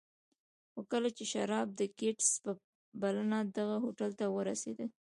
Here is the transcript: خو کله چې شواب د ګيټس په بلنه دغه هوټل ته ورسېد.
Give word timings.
خو 0.71 0.79
کله 0.91 1.09
چې 1.17 1.23
شواب 1.33 1.67
د 1.73 1.81
ګيټس 1.99 2.29
په 2.43 2.51
بلنه 3.01 3.37
دغه 3.57 3.75
هوټل 3.83 4.11
ته 4.19 4.25
ورسېد. 4.35 4.79